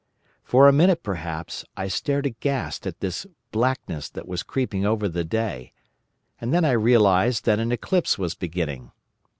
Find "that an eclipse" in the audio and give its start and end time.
7.45-8.17